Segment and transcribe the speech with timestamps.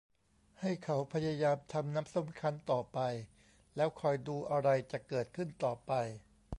[0.61, 2.99] ให้เขาพยายามทำน้ำส้มคั้นต่อไป
[3.75, 5.93] แล้วคอยดูอะไรจะเกิดขึ้นต่อไป